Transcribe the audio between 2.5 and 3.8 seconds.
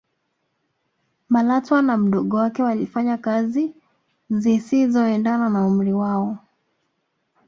walifanya kazi